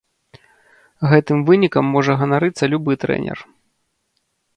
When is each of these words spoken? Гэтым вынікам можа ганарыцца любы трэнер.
Гэтым 1.11 1.43
вынікам 1.49 1.85
можа 1.97 2.15
ганарыцца 2.21 2.65
любы 2.75 2.91
трэнер. 3.05 3.37